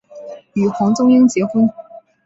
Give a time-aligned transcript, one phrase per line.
[0.55, 1.69] 与黄宗英结婚。